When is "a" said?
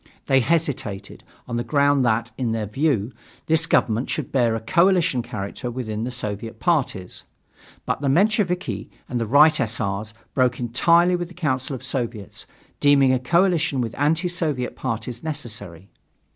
4.55-4.59, 13.13-13.19